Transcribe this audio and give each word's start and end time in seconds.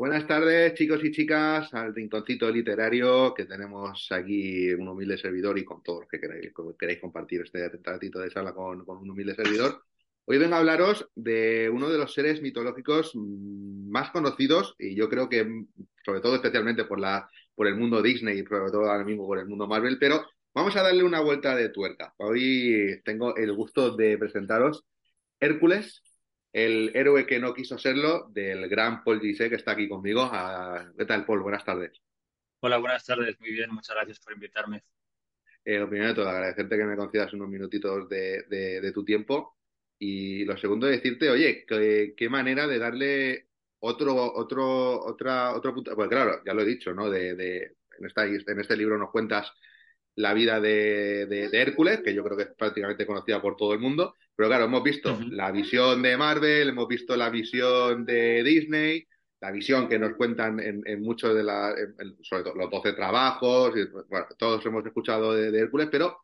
Buenas 0.00 0.26
tardes, 0.26 0.72
chicos 0.72 1.04
y 1.04 1.10
chicas, 1.12 1.74
al 1.74 1.94
rinconcito 1.94 2.50
literario 2.50 3.34
que 3.34 3.44
tenemos 3.44 4.10
aquí 4.10 4.72
un 4.72 4.88
humilde 4.88 5.18
servidor 5.18 5.58
y 5.58 5.64
con 5.66 5.82
todos 5.82 6.00
los 6.00 6.08
que 6.08 6.18
queráis, 6.18 6.54
queréis 6.78 7.00
compartir 7.02 7.42
este 7.42 7.68
ratito 7.68 8.18
de 8.18 8.30
sala 8.30 8.54
con, 8.54 8.86
con, 8.86 8.96
un 8.96 9.10
humilde 9.10 9.34
servidor. 9.34 9.82
Hoy 10.24 10.38
vengo 10.38 10.54
a 10.54 10.60
hablaros 10.60 11.06
de 11.14 11.68
uno 11.68 11.90
de 11.90 11.98
los 11.98 12.14
seres 12.14 12.40
mitológicos 12.40 13.12
más 13.14 14.10
conocidos 14.10 14.74
y 14.78 14.94
yo 14.94 15.10
creo 15.10 15.28
que, 15.28 15.66
sobre 16.02 16.22
todo 16.22 16.36
especialmente 16.36 16.86
por, 16.86 16.98
la, 16.98 17.28
por 17.54 17.66
el 17.66 17.76
mundo 17.76 18.00
Disney 18.00 18.38
y 18.38 18.46
sobre 18.46 18.70
todo 18.70 18.90
ahora 18.90 19.04
mismo 19.04 19.26
por 19.26 19.38
el 19.38 19.48
mundo 19.48 19.66
Marvel, 19.66 19.98
pero 19.98 20.24
vamos 20.54 20.74
a 20.76 20.82
darle 20.82 21.04
una 21.04 21.20
vuelta 21.20 21.54
de 21.54 21.68
tuerca. 21.68 22.14
Hoy 22.16 23.02
tengo 23.04 23.36
el 23.36 23.52
gusto 23.52 23.94
de 23.94 24.16
presentaros 24.16 24.82
Hércules, 25.40 26.02
el 26.52 26.90
héroe 26.94 27.26
que 27.26 27.38
no 27.38 27.54
quiso 27.54 27.78
serlo 27.78 28.28
del 28.30 28.68
gran 28.68 29.04
Paul 29.04 29.20
Gise, 29.20 29.48
que 29.48 29.56
está 29.56 29.72
aquí 29.72 29.88
conmigo. 29.88 30.28
Ah, 30.32 30.92
¿Qué 30.96 31.04
tal, 31.04 31.24
Paul? 31.24 31.42
Buenas 31.42 31.64
tardes. 31.64 31.92
Hola, 32.60 32.78
buenas 32.78 33.04
tardes. 33.04 33.38
Muy 33.40 33.52
bien, 33.52 33.70
muchas 33.70 33.94
gracias 33.94 34.20
por 34.20 34.32
invitarme. 34.32 34.82
Eh, 35.64 35.78
lo 35.78 35.88
primero 35.88 36.10
de 36.10 36.14
todo, 36.14 36.28
agradecerte 36.28 36.76
que 36.76 36.84
me 36.84 36.96
concedas 36.96 37.32
unos 37.32 37.48
minutitos 37.48 38.08
de, 38.08 38.90
tu 38.92 39.04
tiempo. 39.04 39.56
Y 39.98 40.44
lo 40.44 40.56
segundo, 40.56 40.86
decirte, 40.86 41.30
oye, 41.30 41.64
qué, 41.66 42.28
manera 42.28 42.66
de 42.66 42.78
darle 42.78 43.48
otro, 43.80 44.14
otro, 44.34 45.04
otra, 45.04 45.54
otro 45.54 45.74
punto. 45.74 45.94
Pues 45.94 46.08
claro, 46.08 46.42
ya 46.44 46.54
lo 46.54 46.62
he 46.62 46.66
dicho, 46.66 46.92
¿no? 46.92 47.10
De, 47.10 47.30
en, 47.30 48.06
esta, 48.06 48.26
en 48.26 48.60
este 48.60 48.76
libro 48.76 48.98
nos 48.98 49.10
cuentas 49.10 49.52
la 50.20 50.34
vida 50.34 50.60
de, 50.60 51.48
Hércules, 51.52 52.00
que 52.02 52.14
yo 52.14 52.22
creo 52.22 52.36
que 52.36 52.42
es 52.44 52.54
prácticamente 52.56 53.06
conocida 53.06 53.40
por 53.40 53.56
todo 53.56 53.72
el 53.72 53.80
mundo. 53.80 54.16
Pero 54.36 54.48
claro, 54.48 54.64
hemos 54.66 54.82
visto 54.82 55.18
la 55.30 55.50
visión 55.50 56.02
de 56.02 56.16
Marvel, 56.16 56.68
hemos 56.68 56.88
visto 56.88 57.16
la 57.16 57.30
visión 57.30 58.04
de 58.04 58.42
Disney, 58.42 59.06
la 59.40 59.50
visión 59.50 59.88
que 59.88 59.98
nos 59.98 60.14
cuentan 60.16 60.60
en, 60.60 61.02
muchos 61.02 61.34
de 61.34 61.42
la, 61.42 61.74
sobre 62.22 62.44
todo 62.44 62.54
los 62.54 62.70
12 62.70 62.92
trabajos, 62.92 63.74
bueno, 64.08 64.26
todos 64.38 64.64
hemos 64.66 64.84
escuchado 64.84 65.34
de, 65.34 65.58
Hércules, 65.58 65.88
pero 65.90 66.18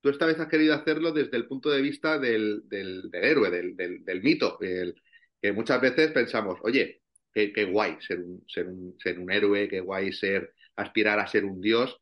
tú 0.00 0.08
esta 0.08 0.26
vez 0.26 0.38
has 0.40 0.48
querido 0.48 0.74
hacerlo 0.74 1.12
desde 1.12 1.36
el 1.36 1.46
punto 1.46 1.70
de 1.70 1.82
vista 1.82 2.18
del, 2.18 2.64
héroe, 3.12 3.50
del, 3.50 4.22
mito, 4.22 4.58
que 4.58 5.52
muchas 5.52 5.80
veces 5.80 6.12
pensamos, 6.12 6.58
oye, 6.62 7.02
qué, 7.32 7.64
guay 7.64 7.98
ser 8.00 8.20
un, 8.20 8.42
ser, 8.48 8.66
un, 8.66 8.96
ser 8.98 9.18
un 9.18 9.30
héroe, 9.30 9.68
qué 9.68 9.80
guay 9.80 10.12
ser 10.12 10.54
aspirar 10.76 11.18
a 11.18 11.26
ser 11.26 11.44
un 11.44 11.60
dios, 11.60 12.00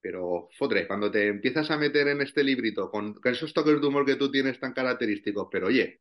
pero, 0.00 0.48
fodre, 0.56 0.86
cuando 0.86 1.10
te 1.10 1.26
empiezas 1.26 1.70
a 1.70 1.76
meter 1.76 2.08
en 2.08 2.20
este 2.20 2.44
librito 2.44 2.90
con, 2.90 3.18
esos 3.24 3.52
toques 3.52 3.80
de 3.80 3.86
humor 3.86 4.06
que 4.06 4.16
tú 4.16 4.30
tienes 4.30 4.58
tan 4.60 4.72
característicos, 4.72 5.48
pero 5.50 5.66
oye, 5.66 6.00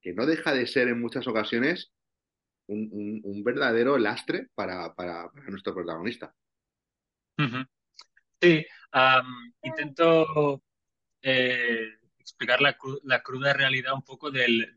que 0.00 0.12
no 0.12 0.26
deja 0.26 0.52
de 0.52 0.66
ser 0.66 0.88
en 0.88 1.00
muchas 1.00 1.26
ocasiones 1.26 1.92
un, 2.68 3.42
verdadero 3.44 3.98
lastre 3.98 4.48
para, 4.54 4.92
nuestro 5.48 5.74
protagonista. 5.74 6.34
Sí, 8.40 8.66
intento 9.62 10.62
eh, 11.22 11.88
explicar 12.26 12.60
la, 12.60 12.76
cruda 13.22 13.52
realidad 13.52 13.94
un 13.94 14.02
poco 14.02 14.32
del, 14.32 14.76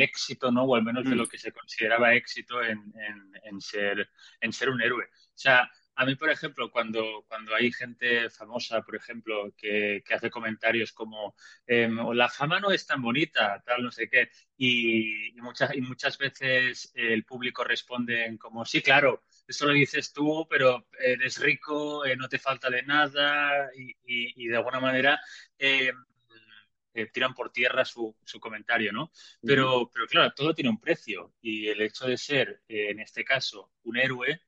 éxito, 0.00 0.50
¿no? 0.50 0.64
O 0.64 0.74
al 0.74 0.82
menos 0.82 1.04
de 1.04 1.14
mm. 1.14 1.18
lo 1.18 1.26
que 1.28 1.38
se 1.38 1.52
consideraba 1.52 2.14
éxito 2.14 2.60
en, 2.62 3.60
ser, 3.60 4.10
en 4.40 4.52
ser 4.52 4.68
un 4.68 4.82
héroe. 4.82 5.04
O 5.04 5.38
sea, 5.38 5.70
a 5.98 6.04
mí, 6.06 6.14
por 6.14 6.30
ejemplo, 6.30 6.70
cuando, 6.70 7.24
cuando 7.26 7.56
hay 7.56 7.72
gente 7.72 8.30
famosa, 8.30 8.82
por 8.82 8.94
ejemplo, 8.94 9.52
que, 9.56 10.00
hace 10.14 10.30
comentarios 10.30 10.92
como 10.92 11.34
em, 11.66 11.98
la 12.14 12.28
fama 12.28 12.60
no 12.60 12.70
es 12.70 12.86
tan 12.86 13.02
bonita, 13.02 13.60
tal, 13.66 13.82
no 13.82 13.90
sé 13.90 14.08
qué, 14.08 14.30
y, 14.56 15.32
muchas, 15.42 15.74
y 15.74 15.80
muchas 15.80 16.16
veces 16.16 16.92
el 16.94 17.24
público 17.24 17.64
responde 17.64 18.36
como, 18.40 18.64
sí, 18.64 18.80
claro, 18.80 19.24
eso 19.48 19.66
lo 19.66 19.72
dices 19.72 20.12
tú, 20.12 20.46
pero 20.48 20.86
eres 21.00 21.40
rico, 21.40 22.06
eh, 22.06 22.14
no 22.14 22.28
te 22.28 22.38
falta 22.38 22.70
de 22.70 22.84
nada, 22.84 23.68
y, 23.74 24.46
de 24.46 24.56
alguna 24.56 24.78
manera 24.78 25.20
em, 25.58 25.96
eh, 26.94 27.06
tiran 27.12 27.34
por 27.34 27.50
tierra 27.50 27.84
su, 27.84 28.16
su 28.24 28.38
comentario, 28.38 28.92
¿no? 28.92 29.10
Pero, 29.42 29.90
pero 29.92 30.06
claro, 30.06 30.32
todo 30.32 30.54
tiene 30.54 30.70
un 30.70 30.80
precio, 30.80 31.34
y 31.42 31.66
el 31.66 31.80
hecho 31.80 32.06
de 32.06 32.16
ser, 32.16 32.62
eh, 32.68 32.90
en 32.90 33.00
este 33.00 33.24
caso, 33.24 33.72
un 33.82 33.96
héroe, 33.96 34.40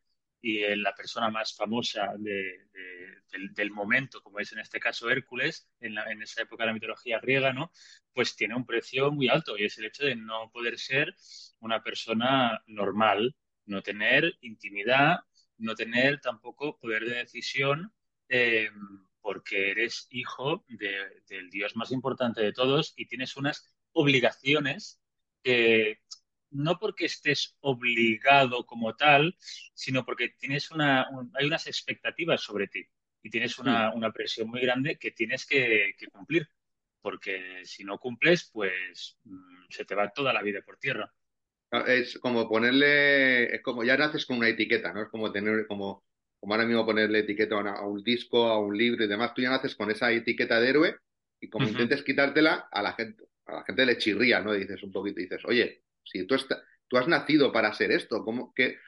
y 0.43 0.75
la 0.77 0.95
persona 0.95 1.31
más 1.31 1.55
famosa 1.55 2.15
del, 2.19 3.71
momento, 3.71 4.23
como 4.23 4.41
es 4.41 4.53
en 4.53 4.61
este 4.61 4.81
caso 4.81 5.11
Hércules, 5.11 5.69
en, 5.81 5.99
en, 5.99 6.23
esa 6.23 6.43
época 6.43 6.65
de 6.65 6.69
la 6.69 6.75
mitología 6.75 7.21
griega, 7.21 7.53
¿no? 7.53 7.71
Pues 8.13 8.37
tiene 8.37 8.57
un 8.57 8.67
precio 8.67 9.11
muy 9.11 9.29
alto 9.29 9.57
y 9.57 9.65
es 9.65 9.79
el 9.79 9.87
hecho 9.87 10.05
de 10.05 10.17
no 10.17 10.51
poder 10.51 10.79
ser 10.79 11.15
una 11.61 11.83
persona 11.83 12.63
normal, 12.67 13.37
no 13.67 13.83
tener 13.83 14.35
intimidad, 14.41 15.21
no 15.59 15.75
tener 15.75 16.21
tampoco 16.21 16.79
poder 16.79 17.05
de 17.05 17.17
decisión, 17.17 17.93
eh, 18.29 18.71
porque 19.21 19.71
eres 19.71 20.07
hijo 20.11 20.65
del 20.69 21.51
Dios 21.51 21.77
más 21.77 21.93
importante 21.93 22.41
de 22.43 22.53
todos 22.53 22.95
y 22.97 23.07
tienes 23.07 23.37
unas 23.37 23.71
obligaciones 23.93 25.01
que 25.43 26.01
no 26.51 26.79
porque 26.79 27.07
estés 27.07 27.57
obligado 27.61 28.67
como 28.67 28.97
tal, 28.97 29.37
sino 29.75 30.05
porque 30.05 30.31
tienes 30.39 30.71
una, 30.71 31.07
hay 31.35 31.47
unas 31.47 31.67
expectativas 31.67 32.41
sobre 32.41 32.69
ti 32.69 32.87
y 33.23 33.31
tienes 33.31 33.59
una, 33.59 34.13
presión 34.13 34.49
muy 34.49 34.61
grande 34.61 34.97
que 34.99 35.11
tienes 35.11 35.47
que, 35.47 35.95
cumplir, 36.13 36.49
porque 37.03 37.65
si 37.65 37.85
no 37.85 37.99
cumples, 37.99 38.51
pues 38.53 39.19
mm, 39.25 39.65
se 39.69 39.85
te 39.85 39.95
va 39.95 40.13
toda 40.13 40.33
la 40.33 40.43
vida 40.43 40.61
por 40.63 40.79
tierra. 40.79 41.13
Ah, 41.71 41.85
es 41.87 42.19
como 42.19 42.49
ponerle, 42.49 43.55
es 43.55 43.63
como 43.63 43.85
ya 43.85 43.97
naces 43.97 44.27
con 44.27 44.39
una 44.39 44.49
etiqueta, 44.49 44.93
¿no? 44.93 45.03
Es 45.03 45.09
como 45.09 45.31
tener, 45.31 45.67
como, 45.67 46.05
como 46.41 46.55
ahora 46.55 46.67
mismo 46.67 46.85
ponerle 46.85 47.21
etiqueta 47.21 47.57
a, 47.57 47.87
un 47.87 48.03
disco, 48.03 48.47
a 48.47 48.59
un 48.59 48.77
libro 48.77 49.05
y 49.05 49.09
demás, 49.09 49.35
tú 49.35 49.43
ya 49.43 49.51
naces 49.51 49.77
con 49.77 49.91
esa 49.91 50.11
etiqueta 50.11 50.61
de 50.61 50.69
héroe 50.69 50.97
y 51.41 51.49
como 51.49 51.69
intentes 51.69 52.03
quitártela, 52.03 52.69
a 52.71 52.83
la 52.83 52.93
gente, 52.95 53.25
a 53.47 53.57
la 53.57 53.65
gente 53.65 53.87
le 53.87 53.99
chirría, 53.99 54.41
¿no? 54.41 54.53
dices 54.53 54.83
un 54.83 54.93
poquito, 54.93 55.21
dices, 55.21 55.45
oye, 55.45 55.83
si 56.11 56.27
tú, 56.27 56.37
tú 56.89 56.97
has 56.97 57.09
nacido 57.09 57.53
para 57.53 57.73
ser 57.73 57.93
esto, 57.93 58.25
¿cómo 58.25 58.53
que 58.55 58.79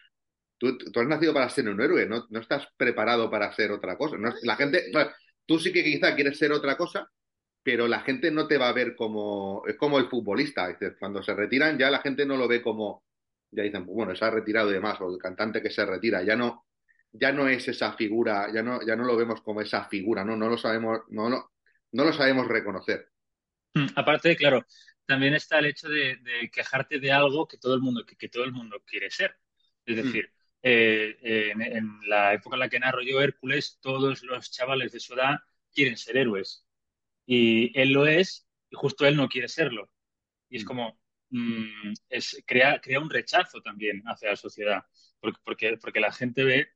tú, 0.58 0.76
has 0.94 1.06
nacido 1.06 1.32
para 1.32 1.48
ser 1.48 1.68
un 1.68 1.80
héroe? 1.80 2.06
No, 2.06 2.26
no 2.30 2.40
estás 2.40 2.66
preparado 2.76 3.30
para 3.30 3.52
ser 3.52 3.72
otra 3.72 3.96
cosa. 3.96 4.16
la 4.42 4.56
gente, 4.56 4.90
tú 5.46 5.58
sí 5.58 5.72
que 5.72 5.84
quizá 5.84 6.14
quieres 6.14 6.38
ser 6.38 6.52
otra 6.52 6.76
cosa, 6.76 7.08
pero 7.62 7.86
la 7.86 8.00
gente 8.00 8.30
no 8.30 8.46
te 8.46 8.58
va 8.58 8.68
a 8.68 8.72
ver 8.72 8.96
como, 8.96 9.62
es 9.66 9.76
como 9.76 9.98
el 9.98 10.08
futbolista, 10.08 10.76
cuando 10.98 11.22
se 11.22 11.34
retiran 11.34 11.78
ya 11.78 11.90
la 11.90 12.00
gente 12.00 12.26
no 12.26 12.36
lo 12.36 12.48
ve 12.48 12.60
como, 12.60 13.04
ya 13.50 13.62
dicen, 13.62 13.86
bueno, 13.86 14.14
se 14.16 14.24
ha 14.24 14.30
retirado 14.30 14.70
y 14.70 14.74
demás, 14.74 15.00
o 15.00 15.12
el 15.12 15.18
cantante 15.18 15.62
que 15.62 15.70
se 15.70 15.84
retira, 15.84 16.22
ya 16.22 16.34
no, 16.34 16.66
ya 17.12 17.30
no 17.32 17.48
es 17.48 17.68
esa 17.68 17.92
figura, 17.92 18.48
ya 18.52 18.62
no, 18.62 18.84
ya 18.84 18.96
no 18.96 19.04
lo 19.04 19.16
vemos 19.16 19.42
como 19.42 19.60
esa 19.60 19.84
figura, 19.84 20.24
no, 20.24 20.36
no 20.36 20.48
lo 20.48 20.56
sabemos, 20.56 21.00
no, 21.10 21.28
no, 21.28 21.52
no 21.92 22.04
lo 22.04 22.12
sabemos 22.12 22.48
reconocer. 22.48 23.08
Hmm, 23.74 23.86
aparte, 23.94 24.36
claro, 24.36 24.64
también 25.06 25.34
está 25.34 25.58
el 25.58 25.66
hecho 25.66 25.88
de, 25.88 26.50
quejarte 26.52 26.98
de 26.98 27.12
algo 27.12 27.46
que 27.46 27.58
todo 27.58 27.74
el 27.74 27.80
mundo, 27.80 28.04
que, 28.06 28.28
todo 28.28 28.44
el 28.44 28.52
mundo 28.52 28.82
quiere 28.86 29.10
ser. 29.10 29.36
Es 29.84 29.96
mm. 29.96 30.02
decir, 30.02 30.32
eh, 30.62 31.52
en, 31.54 32.00
la 32.08 32.34
época 32.34 32.56
en 32.56 32.60
la 32.60 32.68
que 32.68 32.78
narro 32.78 33.02
yo 33.02 33.20
Hércules, 33.20 33.78
todos 33.80 34.22
los 34.22 34.50
chavales 34.50 34.92
de 34.92 35.00
su 35.00 35.14
edad 35.14 35.40
quieren 35.72 35.96
ser 35.96 36.16
héroes. 36.16 36.66
Y 37.26 37.78
él 37.78 37.92
lo 37.92 38.06
es, 38.06 38.48
y 38.70 38.76
justo 38.76 39.06
él 39.06 39.16
no 39.16 39.28
quiere 39.28 39.48
serlo. 39.48 39.92
Y 40.48 40.58
es 40.58 40.64
mm. 40.64 40.66
como, 40.66 41.00
mm, 41.30 41.92
es, 42.08 42.42
crea, 42.46 42.80
crea 42.80 43.00
un 43.00 43.10
rechazo 43.10 43.60
también 43.60 44.02
hacia 44.06 44.30
la 44.30 44.36
sociedad, 44.36 44.84
porque, 45.20 45.40
porque, 45.44 45.76
porque 45.78 46.00
la 46.00 46.12
gente 46.12 46.44
ve 46.44 46.68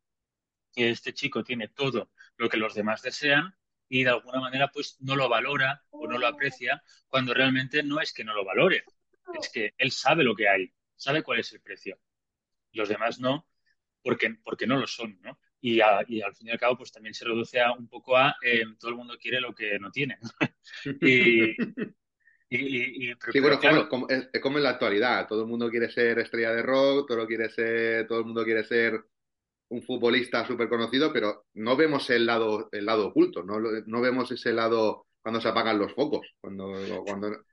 que 0.73 0.91
este 0.91 1.15
chico 1.15 1.43
tiene 1.43 1.69
todo 1.69 2.11
lo 2.37 2.49
que 2.49 2.59
los 2.59 2.75
demás 2.75 3.03
desean 3.03 3.55
y 3.89 4.05
de 4.05 4.11
alguna 4.11 4.41
manera 4.41 4.69
pues 4.73 4.97
no 5.01 5.17
lo 5.17 5.29
valora 5.29 5.83
o 5.91 6.07
no 6.07 6.19
lo 6.19 6.27
aprecia 6.27 6.83
cuando 7.07 7.35
realmente 7.35 7.83
no 7.83 8.01
es 8.01 8.13
que 8.13 8.25
no 8.25 8.35
lo 8.35 8.45
valore, 8.45 8.85
es 9.41 9.49
que 9.51 9.75
él 9.79 9.91
sabe 9.91 10.25
lo 10.25 10.35
que 10.35 10.49
hay, 10.49 10.73
sabe 10.95 11.23
cuál 11.23 11.41
es 11.41 11.53
el 11.53 11.61
precio. 11.61 11.99
Los 12.73 12.89
demás 12.89 13.21
no, 13.21 13.49
porque, 14.03 14.37
porque 14.45 14.67
no 14.67 14.77
lo 14.77 14.87
son, 14.87 15.19
¿no? 15.23 15.39
Y, 15.61 15.81
al 15.81 16.07
fin 16.07 16.49
y 16.49 16.51
al 16.51 16.61
cabo 16.61 16.77
pues 16.77 16.93
también 16.93 17.15
se 17.15 17.25
reduce 17.25 17.61
a, 17.61 17.73
un 17.73 17.89
poco 17.89 18.17
a 18.17 18.37
eh, 18.43 18.63
todo 18.79 18.91
el 18.91 18.97
mundo 18.97 19.17
quiere 19.19 19.41
lo 19.41 19.55
que 19.55 19.79
no 19.79 19.91
tiene. 19.91 20.19
y, 21.01 21.51
y, 22.49 23.15
sí, 23.33 23.41
bueno, 23.41 23.59
claro, 23.59 23.89
como, 23.89 24.09
es, 24.09 24.29
como 24.41 24.59
en 24.59 24.65
la 24.65 24.71
actualidad, 24.71 25.27
todo 25.27 25.43
el 25.43 25.49
mundo 25.49 25.71
quiere 25.71 25.91
ser 25.91 26.19
estrella 26.21 26.53
de 26.53 26.63
rock, 26.63 27.09
todo, 27.09 27.27
quiere 27.27 27.49
ser, 27.51 28.07
todo 28.07 28.21
el 28.21 28.27
mundo 28.27 28.45
quiere 28.45 28.63
ser 28.63 29.05
un 29.69 29.83
futbolista 29.83 30.47
súper 30.47 30.69
conocido, 30.69 31.13
pero 31.13 31.47
no 31.55 31.77
vemos 31.77 32.09
el 32.11 32.27
lado, 32.27 32.69
el 32.73 32.87
lado 32.87 33.09
oculto, 33.09 33.43
no, 33.43 33.59
no 33.61 34.01
vemos 34.01 34.31
ese 34.31 34.53
lado 34.53 35.07
cuando 35.21 35.41
se 35.41 35.49
apagan 35.49 35.79
los 35.79 35.93
focos, 35.93 36.27
cuando, 36.41 36.73
cuando... 37.05 37.45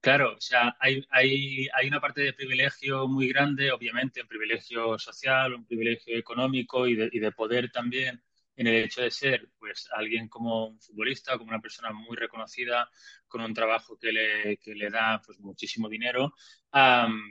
Claro, 0.00 0.34
o 0.34 0.40
sea, 0.40 0.76
hay, 0.80 1.04
hay, 1.10 1.68
hay, 1.74 1.88
una 1.88 2.00
parte 2.00 2.22
de 2.22 2.32
privilegio 2.32 3.08
muy 3.08 3.28
grande, 3.28 3.72
obviamente, 3.72 4.22
un 4.22 4.28
privilegio 4.28 4.98
social, 4.98 5.54
un 5.54 5.66
privilegio 5.66 6.16
económico 6.16 6.86
y 6.86 6.94
de, 6.94 7.08
y 7.12 7.18
de 7.18 7.32
poder 7.32 7.70
también 7.70 8.22
en 8.56 8.66
el 8.66 8.84
hecho 8.84 9.02
de 9.02 9.10
ser 9.10 9.48
pues 9.58 9.88
alguien 9.92 10.28
como 10.28 10.68
un 10.68 10.80
futbolista, 10.80 11.36
como 11.36 11.50
una 11.50 11.60
persona 11.60 11.92
muy 11.92 12.16
reconocida, 12.16 12.88
con 13.28 13.42
un 13.42 13.52
trabajo 13.52 13.98
que 13.98 14.12
le, 14.12 14.56
que 14.58 14.74
le 14.74 14.90
da 14.90 15.20
pues 15.24 15.38
muchísimo 15.38 15.88
dinero, 15.88 16.32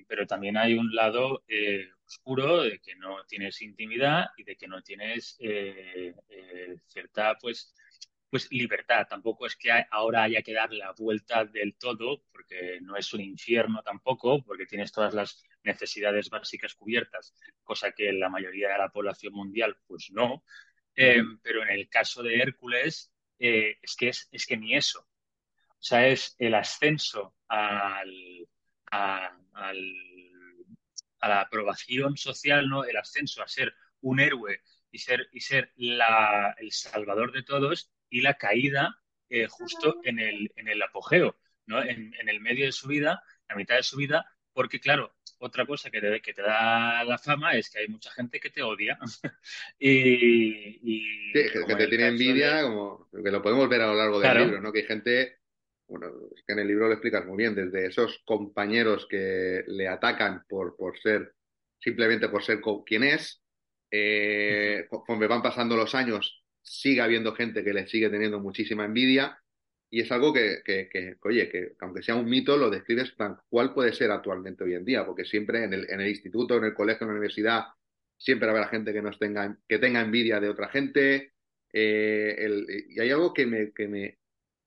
pero 0.07 0.27
también 0.27 0.57
hay 0.57 0.75
un 0.75 0.93
lado 0.93 1.43
eh, 1.47 1.89
oscuro, 2.07 2.63
de 2.63 2.79
que 2.79 2.95
no 2.95 3.23
tienes 3.25 3.61
intimidad 3.61 4.25
y 4.37 4.43
de 4.43 4.55
que 4.55 4.67
no 4.67 4.81
tienes 4.81 5.37
cierta, 6.87 7.37
pues, 7.39 7.73
pues 8.29 8.51
libertad. 8.51 9.07
Tampoco 9.09 9.45
es 9.45 9.55
que 9.55 9.71
ahora 9.91 10.23
haya 10.23 10.41
que 10.41 10.53
dar 10.53 10.71
la 10.73 10.93
vuelta 10.97 11.45
del 11.45 11.75
todo, 11.77 12.23
porque 12.31 12.79
no 12.81 12.95
es 12.97 13.13
un 13.13 13.21
infierno 13.21 13.81
tampoco, 13.83 14.43
porque 14.43 14.65
tienes 14.65 14.91
todas 14.91 15.13
las 15.13 15.43
necesidades 15.63 16.29
básicas 16.29 16.75
cubiertas, 16.75 17.33
cosa 17.63 17.91
que 17.91 18.13
la 18.13 18.29
mayoría 18.29 18.69
de 18.69 18.77
la 18.77 18.89
población 18.89 19.33
mundial, 19.33 19.77
pues 19.87 20.09
no. 20.11 20.43
Eh, 20.95 21.21
pero 21.41 21.63
en 21.63 21.69
el 21.69 21.89
caso 21.89 22.23
de 22.23 22.37
Hércules, 22.37 23.11
eh, 23.39 23.77
es, 23.81 23.95
que 23.95 24.09
es, 24.09 24.29
es, 24.31 24.45
que 24.45 24.57
ni 24.57 24.75
eso. 24.75 25.01
O 25.01 25.87
sea, 25.87 26.07
es 26.07 26.35
el 26.39 26.53
ascenso 26.55 27.35
al, 27.47 28.47
a, 28.91 29.37
la 31.21 31.41
aprobación 31.41 32.17
social, 32.17 32.69
¿no? 32.69 32.83
El 32.83 32.97
ascenso 32.97 33.41
a 33.41 33.47
ser 33.47 33.73
un 34.01 34.19
héroe 34.19 34.61
y 34.91 34.99
ser, 34.99 35.27
y 35.31 35.41
ser 35.41 35.71
el 35.77 36.71
salvador 36.71 37.31
de 37.31 37.43
todos 37.43 37.91
y 38.09 38.21
la 38.21 38.35
caída 38.35 39.01
eh, 39.29 39.47
justo 39.47 39.99
en 40.03 40.19
el, 40.19 40.51
en 40.55 40.67
el 40.67 40.81
apogeo, 40.81 41.37
¿no? 41.65 41.81
En, 41.81 42.13
en, 42.19 42.29
el 42.29 42.39
medio 42.41 42.65
de 42.65 42.71
su 42.71 42.87
vida, 42.87 43.23
la 43.49 43.55
mitad 43.55 43.75
de 43.75 43.83
su 43.83 43.97
vida, 43.97 44.25
porque 44.53 44.79
claro, 44.79 45.15
otra 45.39 45.65
cosa 45.65 45.89
que 45.89 46.01
te, 46.01 46.21
que 46.21 46.33
te 46.33 46.41
da 46.41 47.03
la 47.03 47.17
fama 47.17 47.53
es 47.55 47.69
que 47.69 47.79
hay 47.79 47.87
mucha 47.87 48.11
gente 48.11 48.39
que 48.39 48.49
te 48.49 48.61
odia. 48.61 48.97
y, 49.79 51.01
sí, 51.33 51.43
que 51.67 51.75
te 51.75 51.87
tiene 51.87 52.07
envidia, 52.07 52.63
como 52.63 53.09
que 53.11 53.31
lo 53.31 53.41
podemos 53.41 53.67
ver 53.69 53.81
a 53.81 53.87
lo 53.87 53.95
largo 53.95 54.19
del 54.19 54.37
libro, 54.37 54.61
¿no? 54.61 54.71
Que 54.71 54.79
hay 54.79 54.85
gente, 54.85 55.39
bueno, 55.87 56.07
es 56.35 56.43
que 56.45 56.53
en 56.53 56.59
el 56.59 56.67
libro 56.67 56.87
lo 56.87 56.93
explicas 56.93 57.25
muy 57.25 57.37
bien, 57.37 57.55
desde 57.55 57.87
esos 57.87 58.21
compañeros 58.25 59.07
que 59.09 59.63
le 59.67 59.87
atacan 59.87 60.43
por, 60.47 60.75
por 60.75 60.99
ser, 60.99 61.33
simplemente 61.79 62.29
por 62.29 62.43
ser 62.43 62.61
quien 62.85 63.03
es, 63.03 63.41
eh, 63.91 64.87
conforme 64.89 65.27
van 65.27 65.41
pasando 65.41 65.75
los 65.75 65.95
años, 65.95 66.43
sigue 66.61 67.01
habiendo 67.01 67.35
gente 67.35 67.63
que 67.63 67.73
le 67.73 67.87
sigue 67.87 68.09
teniendo 68.09 68.39
muchísima 68.39 68.85
envidia 68.85 69.39
y 69.89 70.01
es 70.01 70.11
algo 70.11 70.33
que, 70.33 70.61
que, 70.65 71.15
oye, 71.21 71.49
que 71.49 71.75
aunque 71.79 72.01
sea 72.03 72.15
un 72.15 72.25
mito, 72.25 72.57
lo 72.57 72.69
describes 72.69 73.15
tal 73.15 73.37
cual 73.47 73.73
puede 73.73 73.93
ser 73.93 74.11
actualmente 74.11 74.63
hoy 74.63 74.73
en 74.73 74.83
día, 74.83 75.05
porque 75.05 75.25
siempre 75.25 75.63
en 75.63 75.73
el, 75.73 75.89
en 75.89 76.01
el 76.01 76.09
instituto, 76.09 76.57
en 76.57 76.65
el 76.65 76.73
colegio, 76.73 77.05
en 77.05 77.09
la 77.09 77.13
universidad, 77.13 77.63
siempre 78.17 78.49
habrá 78.49 78.67
gente 78.67 78.91
que, 78.91 79.01
nos 79.01 79.19
tenga, 79.19 79.57
que 79.67 79.79
tenga 79.79 80.01
envidia 80.01 80.39
de 80.39 80.49
otra 80.49 80.69
gente. 80.69 81.33
Eh, 81.71 82.85
y 82.89 82.99
hay 82.99 83.11
algo 83.11 83.33
que 83.33 83.45
me, 83.45 83.71
que, 83.71 83.87
me, 83.87 84.17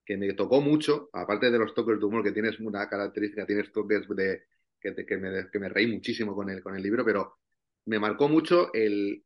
que 0.08 0.16
me 0.16 0.32
tocó 0.32 0.62
mucho, 0.62 1.10
aparte 1.12 1.50
de 1.50 1.58
los 1.58 1.74
toques 1.74 1.98
de 1.98 2.06
humor, 2.06 2.24
que 2.24 2.32
tienes 2.32 2.58
una 2.60 2.88
característica, 2.88 3.44
tienes 3.44 3.70
toques 3.70 4.08
de, 4.08 4.44
que, 4.80 4.94
que, 5.04 5.18
me, 5.18 5.50
que 5.50 5.58
me 5.58 5.68
reí 5.68 5.86
muchísimo 5.86 6.34
con 6.34 6.48
el, 6.48 6.62
con 6.62 6.74
el 6.74 6.82
libro, 6.82 7.04
pero 7.04 7.36
me 7.84 7.98
marcó 7.98 8.26
mucho 8.26 8.72
el 8.72 9.22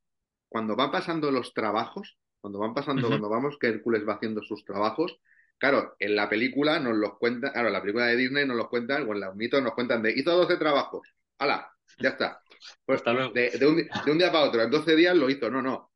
cuando 0.49 0.75
van 0.75 0.91
pasando 0.91 1.31
los 1.31 1.55
trabajos, 1.55 2.19
cuando 2.41 2.59
van 2.59 2.75
pasando, 2.75 3.07
cuando 3.07 3.29
vamos 3.29 3.59
que 3.61 3.69
Hércules 3.69 4.03
va 4.07 4.15
haciendo 4.15 4.43
sus 4.43 4.65
trabajos, 4.65 5.21
Claro, 5.57 5.95
en 6.01 6.17
la 6.17 6.29
película 6.29 6.81
nos 6.81 6.97
los 6.97 7.17
cuentan, 7.19 7.53
claro, 7.53 7.69
en 7.69 7.75
la 7.75 7.81
película 7.81 8.07
de 8.07 8.17
Disney 8.17 8.45
nos 8.45 8.57
los 8.57 8.69
cuentan, 8.69 9.09
o 9.09 9.13
en 9.13 9.21
los 9.21 9.37
mitos 9.37 9.63
nos 9.63 9.75
cuentan 9.75 10.03
de 10.03 10.11
hizo 10.11 10.33
12 10.33 10.57
trabajos. 10.57 11.07
¡Hala! 11.39 11.71
Ya 12.01 12.09
está. 12.09 12.43
Pues 12.85 13.05
de, 13.05 13.89
un, 14.11 14.19
día 14.19 14.33
para 14.33 14.47
otro, 14.47 14.61
en 14.61 14.73
12 14.73 14.97
días 14.97 15.17
lo 15.17 15.31
hizo. 15.31 15.49
No, 15.49 15.63
no. 15.63 15.93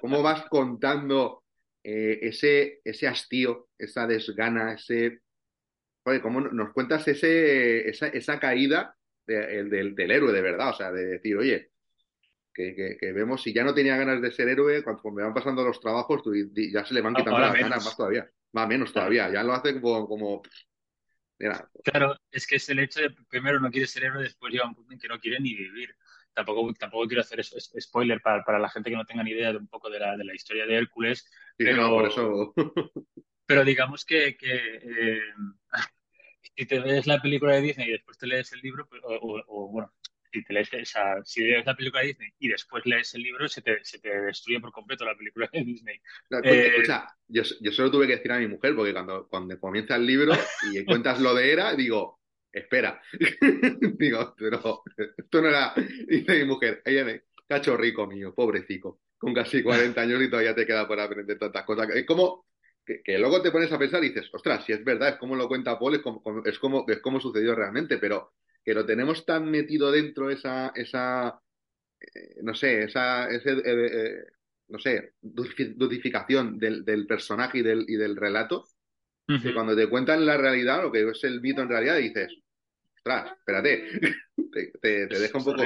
¿Cómo 0.00 0.20
vas 0.20 0.46
contando 0.46 1.41
eh, 1.84 2.18
ese, 2.22 2.80
ese 2.84 3.08
hastío, 3.08 3.68
esa 3.78 4.06
desgana, 4.06 4.74
ese. 4.74 5.20
Oye, 6.04 6.20
¿cómo 6.20 6.40
nos 6.40 6.72
cuentas 6.72 7.06
ese, 7.08 7.88
esa, 7.88 8.08
esa 8.08 8.40
caída 8.40 8.96
del, 9.26 9.94
héroe 9.98 10.32
de 10.32 10.42
verdad? 10.42 10.70
O 10.70 10.74
sea, 10.74 10.90
de 10.90 11.06
decir, 11.06 11.36
oye, 11.36 11.70
que, 12.52 12.96
vemos 13.14 13.42
si 13.42 13.52
ya 13.52 13.64
no 13.64 13.74
tenía 13.74 13.96
ganas 13.96 14.20
de 14.20 14.32
ser 14.32 14.48
héroe, 14.48 14.82
cuando 14.82 15.10
me 15.10 15.22
van 15.22 15.34
pasando 15.34 15.64
los 15.64 15.80
trabajos, 15.80 16.22
ya 16.54 16.84
se 16.84 16.94
le 16.94 17.00
van 17.00 17.14
quitando 17.14 17.38
las 17.38 17.54
ganas 17.54 17.84
más 17.84 17.96
todavía. 17.96 18.28
Va 18.56 18.66
menos 18.66 18.92
todavía, 18.92 19.30
ya 19.32 19.42
lo 19.42 19.52
hace 19.52 19.80
como... 19.80 20.06
como 20.06 20.42
Claro, 21.82 22.16
es 22.30 22.46
que 22.46 22.56
es 22.56 22.68
el 22.68 22.78
hecho 22.78 23.00
de 23.00 23.10
primero 23.28 23.58
no 23.58 23.70
quiere 23.70 23.88
ser 23.88 24.04
héroe, 24.04 24.22
después 24.22 24.52
llega 24.52 24.66
un 24.66 24.76
punto 24.76 24.92
en 24.92 25.00
que 25.00 25.08
no 25.08 25.18
quiere 25.18 25.40
ni 25.40 25.54
vivir. 25.54 25.96
Tampoco, 26.32 26.72
tampoco 26.74 27.06
quiero 27.08 27.20
hacer 27.20 27.40
eso, 27.40 27.56
spoiler 27.58 28.20
para, 28.22 28.42
para, 28.44 28.58
la 28.58 28.70
gente 28.70 28.90
que 28.90 28.96
no 28.96 29.04
tenga 29.04 29.22
ni 29.22 29.32
idea 29.32 29.50
de 29.50 29.58
un 29.58 29.66
poco 29.66 29.90
de 29.90 29.98
la, 29.98 30.16
de 30.16 30.24
la 30.24 30.34
historia 30.34 30.66
de 30.66 30.76
Hércules. 30.76 31.28
Pero, 31.64 31.90
por 31.90 32.06
eso... 32.06 32.54
pero 33.46 33.64
digamos 33.64 34.04
que, 34.04 34.36
que 34.36 34.54
eh, 34.54 35.20
si 36.56 36.66
te 36.66 36.80
ves 36.80 37.06
la 37.06 37.20
película 37.20 37.54
de 37.54 37.62
Disney 37.62 37.88
y 37.88 37.92
después 37.92 38.18
te 38.18 38.26
lees 38.26 38.52
el 38.52 38.60
libro, 38.60 38.86
pues, 38.88 39.00
o 39.04 39.68
bueno, 39.68 39.92
si 40.32 40.42
te 40.42 40.52
lees 40.54 40.70
si 41.24 41.44
lees 41.44 41.66
la 41.66 41.76
película 41.76 42.00
de 42.00 42.08
Disney 42.08 42.30
y 42.38 42.48
después 42.48 42.86
lees 42.86 43.14
el 43.14 43.22
libro, 43.22 43.48
se 43.48 43.60
te, 43.60 43.84
se 43.84 43.98
te 43.98 44.08
destruye 44.08 44.60
por 44.60 44.72
completo 44.72 45.04
la 45.04 45.16
película 45.16 45.48
de 45.52 45.62
Disney. 45.62 46.00
Eh, 46.42 46.82
yo, 47.28 47.42
yo 47.60 47.72
solo 47.72 47.90
tuve 47.90 48.06
que 48.06 48.16
decir 48.16 48.32
a 48.32 48.38
mi 48.38 48.48
mujer, 48.48 48.74
porque 48.74 48.92
cuando, 48.92 49.28
cuando 49.28 49.58
comienza 49.60 49.96
el 49.96 50.06
libro 50.06 50.32
y 50.72 50.84
cuentas 50.84 51.20
lo 51.20 51.34
de 51.34 51.52
Era, 51.52 51.74
digo, 51.74 52.20
espera. 52.50 53.00
digo, 53.98 54.34
pero 54.38 54.82
esto 55.16 55.42
no 55.42 55.48
era. 55.48 55.74
Dice 56.06 56.38
mi 56.38 56.44
mujer, 56.44 56.82
ella 56.84 57.04
me, 57.04 57.22
cacho 57.46 57.76
rico 57.76 58.06
mío, 58.06 58.34
pobrecito, 58.34 59.00
con 59.22 59.32
casi 59.32 59.62
40 59.62 60.00
años 60.00 60.20
y 60.20 60.28
todavía 60.28 60.52
te 60.52 60.66
queda 60.66 60.88
por 60.88 60.98
aprender 60.98 61.38
tantas 61.38 61.64
cosas. 61.64 61.88
Es 61.94 62.04
como 62.04 62.44
que, 62.84 63.16
luego 63.18 63.40
te 63.40 63.52
pones 63.52 63.70
a 63.70 63.78
pensar 63.78 64.02
y 64.02 64.08
dices, 64.08 64.28
ostras, 64.32 64.64
si 64.64 64.72
es 64.72 64.82
verdad, 64.82 65.10
es 65.10 65.14
como 65.14 65.36
lo 65.36 65.46
cuenta 65.46 65.78
Paul, 65.78 65.94
es 65.94 66.02
como, 66.02 66.20
es 66.44 66.58
como, 66.58 66.84
es 66.88 66.98
como 66.98 67.20
sucedió 67.20 67.54
realmente, 67.54 67.98
pero 67.98 68.32
que 68.64 68.74
lo 68.74 68.84
tenemos 68.84 69.24
tan 69.24 69.48
metido 69.48 69.92
dentro 69.92 70.28
esa, 70.28 70.72
esa 70.74 71.40
eh, 72.00 72.40
no 72.42 72.52
sé, 72.52 72.82
esa, 72.82 73.28
ese, 73.28 73.52
eh, 73.52 73.62
eh, 73.64 74.24
no 74.66 74.80
sé, 74.80 75.12
dutificación 75.20 76.58
del, 76.58 76.84
del, 76.84 77.06
personaje 77.06 77.58
y 77.58 77.62
del, 77.62 77.84
y 77.86 77.94
del 77.94 78.16
relato, 78.16 78.66
que 79.28 79.54
cuando 79.54 79.76
te 79.76 79.88
cuentan 79.88 80.26
la 80.26 80.36
realidad, 80.36 80.82
lo 80.82 80.90
que 80.90 81.08
es 81.08 81.22
el 81.22 81.40
mito 81.40 81.62
en 81.62 81.68
realidad, 81.68 81.96
dices, 81.98 82.34
ostras, 82.96 83.34
espérate, 83.38 83.88
te, 84.52 84.72
te, 84.80 85.06
deja 85.06 85.38
un 85.38 85.44
poco... 85.44 85.62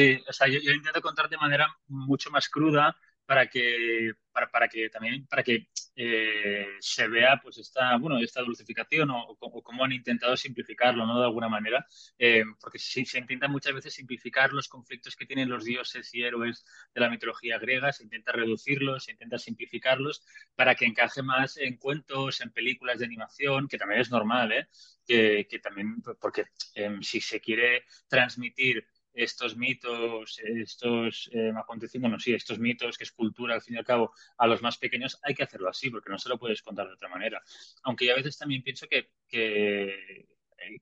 Sí, 0.00 0.18
o 0.26 0.32
sea, 0.32 0.48
yo, 0.48 0.58
intento 0.72 1.02
contar 1.02 1.28
de 1.28 1.36
manera 1.36 1.68
mucho 1.88 2.30
más 2.30 2.48
cruda 2.48 2.96
para 3.26 3.48
que, 3.48 4.12
para, 4.32 4.50
para 4.50 4.66
que 4.66 4.88
también 4.88 5.26
para 5.26 5.42
que 5.42 5.68
eh, 5.94 6.66
se 6.80 7.06
vea 7.06 7.38
pues 7.42 7.58
esta, 7.58 7.98
bueno, 7.98 8.18
esta 8.18 8.40
dulcificación 8.40 9.10
o, 9.10 9.36
cómo 9.62 9.84
han 9.84 9.92
intentado 9.92 10.36
simplificarlo, 10.38 11.04
¿no? 11.04 11.18
De 11.18 11.26
alguna 11.26 11.50
manera, 11.50 11.86
eh, 12.18 12.44
porque 12.62 12.78
se, 12.78 13.04
se 13.04 13.18
intenta 13.18 13.46
muchas 13.46 13.74
veces 13.74 13.92
simplificar 13.92 14.54
los 14.54 14.68
conflictos 14.68 15.16
que 15.16 15.26
tienen 15.26 15.50
los 15.50 15.64
dioses 15.64 16.14
y 16.14 16.22
héroes 16.22 16.64
de 16.94 17.00
la 17.02 17.10
mitología 17.10 17.58
griega, 17.58 17.92
se 17.92 18.04
intenta 18.04 18.32
reducirlos, 18.32 19.04
se 19.04 19.12
intenta 19.12 19.38
simplificarlos 19.38 20.24
para 20.54 20.74
que 20.76 20.86
encaje 20.86 21.22
más 21.22 21.58
en 21.58 21.76
cuentos, 21.76 22.40
en 22.40 22.52
películas 22.52 23.00
de 23.00 23.04
animación, 23.04 23.68
que 23.68 23.76
también 23.76 24.00
es 24.00 24.10
normal, 24.10 24.50
¿eh? 24.52 24.68
Que, 25.06 25.46
que 25.48 25.58
también, 25.58 26.00
porque 26.20 26.46
em, 26.74 27.02
si 27.02 27.20
se 27.20 27.40
quiere 27.40 27.84
transmitir 28.08 28.86
estos 29.12 29.56
mitos, 29.56 30.38
estos 30.38 31.30
eh, 31.32 31.52
acontecimientos, 31.56 32.10
bueno, 32.10 32.20
sí, 32.20 32.32
estos 32.34 32.58
mitos, 32.58 32.96
que 32.96 33.04
es 33.04 33.12
cultura 33.12 33.54
al 33.54 33.62
fin 33.62 33.74
y 33.74 33.78
al 33.78 33.84
cabo, 33.84 34.12
a 34.38 34.46
los 34.46 34.62
más 34.62 34.78
pequeños, 34.78 35.18
hay 35.22 35.34
que 35.34 35.42
hacerlo 35.42 35.68
así, 35.68 35.90
porque 35.90 36.10
no 36.10 36.18
se 36.18 36.28
lo 36.28 36.38
puedes 36.38 36.62
contar 36.62 36.86
de 36.86 36.94
otra 36.94 37.08
manera. 37.08 37.42
Aunque 37.82 38.06
yo 38.06 38.12
a 38.12 38.16
veces 38.16 38.38
también 38.38 38.62
pienso 38.62 38.86
que, 38.88 39.10
que, 39.28 40.26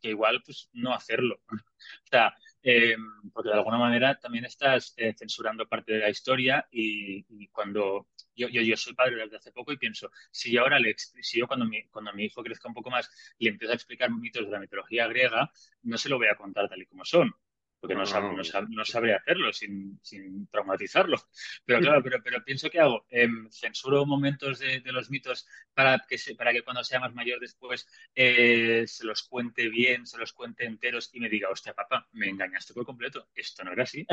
que 0.01 0.09
igual, 0.09 0.43
pues, 0.45 0.69
no 0.73 0.95
hacerlo. 0.95 1.41
o 1.51 2.09
sea, 2.11 2.35
eh, 2.63 2.97
porque 3.33 3.51
de 3.51 3.55
alguna 3.55 3.79
manera 3.79 4.19
también 4.19 4.45
estás 4.45 4.95
eh, 4.97 5.15
censurando 5.17 5.69
parte 5.69 5.93
de 5.93 6.01
la 6.01 6.11
historia 6.11 6.67
y, 6.71 7.49
cuando 7.49 8.09
yo, 8.35 8.49
yo, 8.49 8.63
yo, 8.63 8.77
soy 8.77 8.95
padre 8.95 9.17
desde 9.17 9.37
hace 9.37 9.53
poco 9.53 9.73
y 9.73 9.79
pienso, 9.79 10.11
si 10.31 10.53
yo 10.53 10.63
ahora 10.63 10.79
le, 10.79 10.95
si 10.97 11.39
yo 11.39 11.47
cuando 11.47 11.67
mi, 11.67 11.85
cuando 11.89 12.13
mi 12.13 12.25
hijo 12.25 12.43
crezca 12.43 12.69
un 12.69 12.75
poco 12.75 12.91
más 12.91 13.11
le 13.39 13.51
empiezo 13.51 13.73
a 13.73 13.75
explicar 13.75 14.11
mitos 14.11 14.45
de 14.45 14.53
la 14.53 14.61
mitología 14.61 15.07
griega, 15.07 15.51
no 15.83 15.99
se 15.99 16.09
lo 16.09 16.19
voy 16.19 16.29
a 16.29 16.37
contar 16.37 16.69
tal 16.69 16.83
y 16.83 16.87
como 16.87 17.05
son 17.05 17.35
porque 17.81 17.95
no, 17.95 18.03
no, 18.03 18.85
sabría 18.85 19.17
hacerlo 19.17 19.53
sin, 19.53 20.01
sin, 20.03 20.49
traumatizarlo. 20.49 21.17
Pero 21.65 21.81
claro, 21.81 22.03
pero, 22.03 22.23
pero 22.23 22.45
pienso 22.45 22.71
que 22.71 22.81
hago, 22.81 23.07
eh, 23.11 23.29
censuro 23.51 24.05
momentos 24.05 24.59
de, 24.59 24.81
de, 24.81 24.93
los 24.93 25.11
mitos 25.11 25.47
para 25.75 26.05
que, 26.09 26.19
se, 26.19 26.35
para 26.35 26.53
que 26.53 26.63
cuando 26.63 26.83
sea 26.83 27.01
más 27.01 27.15
mayor 27.15 27.41
después 27.41 27.87
eh, 28.15 28.85
se 28.87 29.05
los 29.05 29.23
cuente 29.23 29.69
bien, 29.69 30.07
se 30.07 30.19
los 30.19 30.33
cuente 30.33 30.65
enteros 30.65 31.11
y 31.13 31.21
me 31.21 31.29
diga, 31.29 31.51
hostia, 31.51 31.75
papá, 31.75 32.09
me 32.13 32.29
engañaste 32.29 32.75
por 32.75 32.85
completo, 32.85 33.29
esto 33.35 33.65
no 33.65 33.73
era 33.73 33.85
así, 33.85 34.07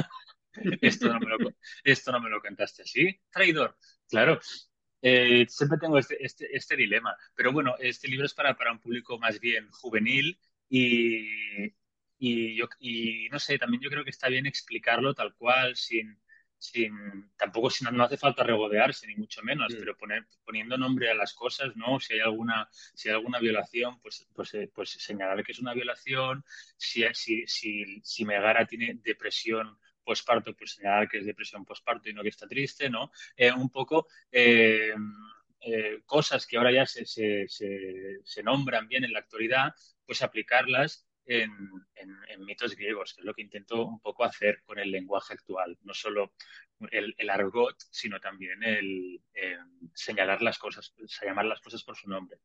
esto, 0.81 1.07
no 1.07 1.19
me 1.19 1.27
lo, 1.27 1.37
esto 1.83 2.11
no 2.11 2.19
me 2.19 2.29
lo 2.29 2.41
contaste 2.41 2.83
así, 2.83 3.19
traidor. 3.31 3.77
Claro, 4.07 4.39
eh, 5.01 5.45
siempre 5.49 5.79
tengo 5.79 5.97
este, 5.97 6.23
este, 6.23 6.55
este, 6.55 6.75
dilema. 6.75 7.15
Pero 7.35 7.51
bueno, 7.51 7.75
este 7.79 8.07
libro 8.07 8.25
es 8.25 8.33
para, 8.33 8.55
para 8.55 8.71
un 8.71 8.79
público 8.79 9.17
más 9.17 9.39
bien 9.39 9.69
juvenil 9.71 10.39
y, 10.69 11.73
y, 12.27 12.55
yo, 12.55 12.67
y 12.79 13.29
no 13.31 13.39
sé, 13.39 13.57
también 13.57 13.81
yo 13.81 13.89
creo 13.89 14.03
que 14.03 14.09
está 14.09 14.27
bien 14.29 14.45
explicarlo 14.45 15.13
tal 15.13 15.33
cual, 15.35 15.75
sin, 15.75 16.17
sin 16.57 16.91
tampoco 17.37 17.69
si 17.69 17.83
no, 17.85 18.03
hace 18.03 18.17
falta 18.17 18.43
regodearse 18.43 19.07
ni 19.07 19.15
mucho 19.15 19.41
menos, 19.43 19.73
Mm. 19.73 19.77
pero 19.79 19.97
poner, 19.97 20.25
poniendo 20.43 20.77
nombre 20.77 21.09
a 21.11 21.15
las 21.15 21.33
cosas, 21.33 21.75
¿no? 21.75 21.99
Si 21.99 22.13
hay 22.13 22.21
alguna, 22.21 22.67
si 22.71 23.09
hay 23.09 23.15
alguna 23.15 23.39
violación, 23.39 23.99
pues, 24.01 24.27
pues, 24.33 24.53
eh, 24.55 24.71
pues 24.73 24.89
señalar 24.91 25.43
que 25.43 25.51
es 25.51 25.59
una 25.59 25.73
violación. 25.73 26.43
Si, 26.77 27.03
si, 27.13 27.45
si, 27.47 28.01
si 28.03 28.25
Megara 28.25 28.65
tiene 28.65 28.99
depresión 29.03 29.77
posparto, 30.03 30.55
pues 30.55 30.71
señalar 30.75 31.07
que 31.09 31.17
es 31.19 31.25
depresión 31.25 31.65
posparto 31.65 32.09
y 32.09 32.13
no 32.13 32.21
que 32.23 32.29
está 32.29 32.47
triste, 32.47 32.89
¿no? 32.89 33.11
Eh, 33.35 33.51
un 33.51 33.69
poco 33.69 34.07
eh, 34.31 34.93
eh, 35.61 36.01
cosas 36.05 36.45
que 36.45 36.57
ahora 36.57 36.71
ya 36.71 36.85
se, 36.85 37.05
se, 37.05 37.47
se, 37.47 38.19
se 38.23 38.43
nombran 38.43 38.87
bien 38.87 39.03
en 39.03 39.13
la 39.13 39.19
actualidad, 39.19 39.73
pues 40.05 40.21
aplicarlas 40.21 41.04
en, 41.25 41.51
en, 41.95 42.15
en, 42.29 42.45
mitos 42.45 42.75
griegos, 42.75 43.13
que 43.13 43.21
es 43.21 43.25
lo 43.25 43.33
que 43.33 43.41
intento 43.41 43.85
un 43.85 43.99
poco 43.99 44.23
hacer 44.23 44.61
con 44.63 44.79
el 44.79 44.91
lenguaje 44.91 45.33
actual, 45.33 45.77
no 45.83 45.93
solo 45.93 46.33
el, 46.91 47.15
el 47.17 47.29
argot, 47.29 47.75
sino 47.89 48.19
también 48.19 48.63
el 48.63 49.21
eh, 49.33 49.57
señalar 49.93 50.41
las 50.41 50.57
cosas, 50.57 50.93
llamar 51.21 51.45
las 51.45 51.61
cosas 51.61 51.83
por 51.83 51.95
su 51.95 52.09
nombre. 52.09 52.37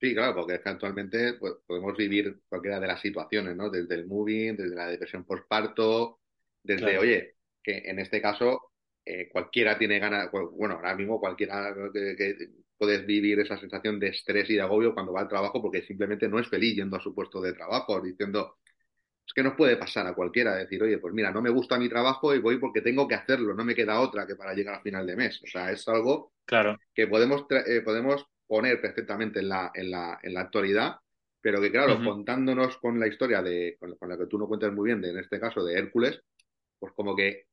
Sí, 0.00 0.14
claro, 0.14 0.34
porque 0.34 0.54
es 0.56 0.60
que 0.60 0.68
actualmente 0.68 1.34
pues, 1.34 1.54
podemos 1.66 1.96
vivir 1.96 2.40
cualquiera 2.48 2.80
de 2.80 2.86
las 2.86 3.00
situaciones, 3.00 3.56
¿no? 3.56 3.70
Desde 3.70 3.94
el 3.94 4.06
moving, 4.06 4.56
desde 4.56 4.76
la 4.76 4.88
depresión 4.88 5.24
postparto, 5.24 6.20
desde, 6.62 6.82
claro. 6.82 7.00
oye, 7.00 7.36
que 7.62 7.78
en 7.86 7.98
este 7.98 8.20
caso 8.20 8.72
eh, 9.06 9.28
cualquiera 9.30 9.78
tiene 9.78 10.00
ganas, 10.00 10.28
bueno, 10.32 10.74
ahora 10.74 10.96
mismo 10.96 11.20
cualquiera 11.20 11.72
que, 11.92 12.16
que, 12.16 12.48
puedes 12.76 13.06
vivir 13.06 13.38
esa 13.40 13.56
sensación 13.56 14.00
de 14.00 14.08
estrés 14.08 14.50
y 14.50 14.54
de 14.54 14.60
agobio 14.60 14.92
cuando 14.92 15.12
va 15.12 15.20
al 15.20 15.28
trabajo 15.28 15.62
porque 15.62 15.82
simplemente 15.82 16.28
no 16.28 16.40
es 16.40 16.48
feliz 16.48 16.74
yendo 16.74 16.96
a 16.96 17.00
su 17.00 17.14
puesto 17.14 17.40
de 17.40 17.52
trabajo, 17.52 18.00
diciendo, 18.00 18.56
es 19.24 19.32
que 19.32 19.44
nos 19.44 19.54
puede 19.54 19.76
pasar 19.76 20.06
a 20.08 20.14
cualquiera, 20.14 20.56
decir, 20.56 20.82
oye, 20.82 20.98
pues 20.98 21.14
mira, 21.14 21.30
no 21.30 21.40
me 21.40 21.50
gusta 21.50 21.78
mi 21.78 21.88
trabajo 21.88 22.34
y 22.34 22.40
voy 22.40 22.58
porque 22.58 22.82
tengo 22.82 23.06
que 23.06 23.14
hacerlo, 23.14 23.54
no 23.54 23.64
me 23.64 23.76
queda 23.76 24.00
otra 24.00 24.26
que 24.26 24.34
para 24.34 24.54
llegar 24.54 24.74
al 24.74 24.82
final 24.82 25.06
de 25.06 25.16
mes. 25.16 25.40
O 25.42 25.46
sea, 25.46 25.70
es 25.70 25.86
algo 25.88 26.32
claro. 26.44 26.76
que 26.92 27.06
podemos, 27.06 27.46
eh, 27.50 27.80
podemos 27.82 28.26
poner 28.46 28.80
perfectamente 28.80 29.38
en 29.38 29.48
la, 29.48 29.70
en 29.72 29.90
la, 29.90 30.18
en 30.22 30.34
la 30.34 30.40
actualidad, 30.40 30.96
pero 31.40 31.60
que 31.60 31.70
claro, 31.70 31.94
uh 31.94 31.98
-huh. 31.98 32.04
contándonos 32.04 32.76
con 32.78 32.98
la 32.98 33.06
historia 33.06 33.40
de, 33.40 33.76
con, 33.78 33.96
con, 33.96 34.08
la 34.08 34.18
que 34.18 34.26
tú 34.26 34.36
no 34.36 34.48
cuentas 34.48 34.72
muy 34.72 34.86
bien, 34.86 35.00
de, 35.00 35.10
en 35.10 35.18
este 35.18 35.40
caso 35.40 35.64
de 35.64 35.78
Hércules, 35.78 36.20
pues 36.78 36.92
como 36.92 37.16
que 37.16 37.46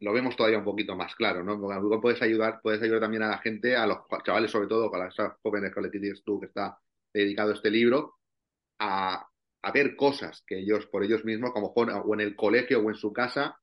lo 0.00 0.12
vemos 0.12 0.34
todavía 0.34 0.58
un 0.58 0.64
poquito 0.64 0.96
más 0.96 1.14
claro, 1.14 1.44
¿no? 1.44 1.60
Porque 1.60 1.98
puedes 2.00 2.22
ayudar, 2.22 2.60
puedes 2.62 2.82
ayudar 2.82 3.00
también 3.00 3.22
a 3.22 3.28
la 3.28 3.38
gente, 3.38 3.76
a 3.76 3.86
los 3.86 3.98
chavales 4.24 4.50
sobre 4.50 4.66
todo, 4.66 4.90
para 4.90 5.08
esas 5.08 5.34
jóvenes 5.42 5.74
que 5.74 5.80
le 5.80 5.90
dices 5.90 6.22
tú 6.24 6.40
que 6.40 6.46
está 6.46 6.78
dedicado 7.12 7.50
a 7.50 7.54
este 7.54 7.70
libro, 7.70 8.16
a, 8.78 9.26
a, 9.62 9.72
ver 9.72 9.96
cosas 9.96 10.42
que 10.46 10.58
ellos 10.58 10.86
por 10.86 11.04
ellos 11.04 11.24
mismos, 11.24 11.52
como 11.52 11.68
o 11.74 12.14
en 12.14 12.20
el 12.20 12.34
colegio 12.34 12.80
o 12.80 12.88
en 12.88 12.96
su 12.96 13.12
casa, 13.12 13.58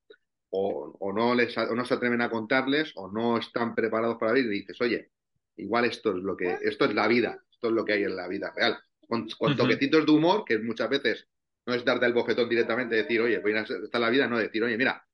o, 0.49 0.95
o, 0.99 1.11
no 1.11 1.33
les, 1.33 1.57
o 1.57 1.75
no 1.75 1.85
se 1.85 1.95
atreven 1.95 2.21
a 2.21 2.29
contarles, 2.29 2.91
o 2.95 3.09
no 3.11 3.37
están 3.37 3.73
preparados 3.73 4.17
para 4.17 4.33
vivir, 4.33 4.53
y 4.53 4.59
dices, 4.59 4.79
oye, 4.81 5.09
igual 5.55 5.85
esto 5.85 6.11
es 6.11 6.17
lo 6.17 6.37
que, 6.37 6.59
esto 6.61 6.85
es 6.85 6.93
la 6.93 7.07
vida, 7.07 7.43
esto 7.51 7.69
es 7.69 7.73
lo 7.73 7.83
que 7.83 7.93
hay 7.93 8.03
en 8.03 8.15
la 8.15 8.27
vida 8.27 8.53
real. 8.55 8.77
Con, 9.07 9.27
con 9.29 9.53
uh 9.53 9.55
-huh. 9.55 9.57
toquecitos 9.57 10.05
de 10.05 10.11
humor, 10.11 10.45
que 10.45 10.59
muchas 10.59 10.89
veces 10.89 11.27
no 11.65 11.73
es 11.73 11.83
darte 11.83 12.05
el 12.05 12.13
bofetón 12.13 12.47
directamente, 12.47 12.95
decir, 12.95 13.21
oye, 13.21 13.39
pues 13.39 13.55
esta 13.55 13.97
es 13.97 13.99
la 13.99 14.09
vida, 14.09 14.27
no 14.27 14.37
decir, 14.37 14.63
oye, 14.63 14.77
mira, 14.77 15.06